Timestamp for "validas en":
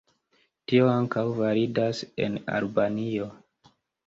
1.41-2.39